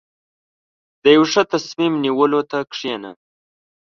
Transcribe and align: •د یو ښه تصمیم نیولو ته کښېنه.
•د 1.03 1.05
یو 1.15 1.23
ښه 1.31 1.41
تصمیم 1.53 1.93
نیولو 2.05 2.41
ته 2.49 2.59
کښېنه. 2.71 3.11